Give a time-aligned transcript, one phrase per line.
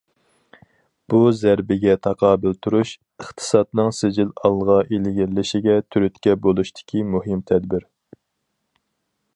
[1.13, 7.89] بۇ، زەربىگە تاقابىل تۇرۇش، ئىقتىسادنىڭ سىجىل ئالغا ئىلگىرىلىشىگە تۈرتكە بولۇشتىكى مۇھىم تەدبىر.